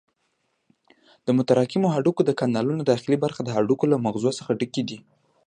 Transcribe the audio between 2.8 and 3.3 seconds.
داخلي